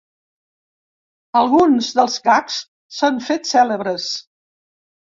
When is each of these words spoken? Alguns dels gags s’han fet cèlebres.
Alguns 1.43 1.91
dels 2.01 2.17
gags 2.31 2.59
s’han 2.99 3.25
fet 3.31 3.53
cèlebres. 3.55 4.11